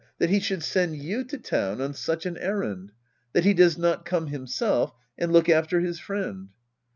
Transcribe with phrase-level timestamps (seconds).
[0.17, 2.91] That he should send you to town on such an errand—
[3.35, 6.49] ^that he does not come himself and look after his friend.